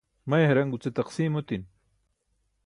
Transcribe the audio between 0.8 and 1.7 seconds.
taqsiim otin